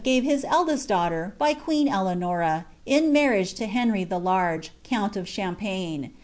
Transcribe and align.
gB»e 0.03 0.21
his 0.21 0.43
eldest 0.45 0.87
daughter, 0.87 1.35
by 1.37 1.53
queen 1.53 1.87
Eleanora, 1.87 2.65
in 2.87 3.11
msrriagBta 3.13 3.67
Henry 3.69 4.03
the 4.03 4.17
Large, 4.17 4.71
count 4.83 5.15
of 5.15 5.29
Champagne. 5.29 6.11